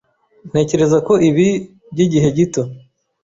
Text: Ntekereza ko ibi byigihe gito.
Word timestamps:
Ntekereza 0.49 0.97
ko 1.07 1.13
ibi 1.29 1.47
byigihe 1.91 2.27
gito. 2.37 2.61